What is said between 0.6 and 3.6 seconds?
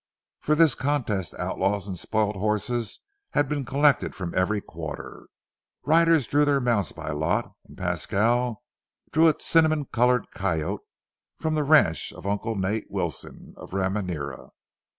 contest outlaws and spoilt horses had